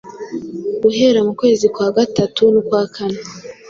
[0.81, 3.19] Guhera mu kwezi kwa gatatu n’ukwa kane,